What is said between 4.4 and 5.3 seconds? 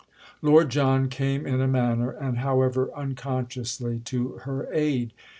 her aid.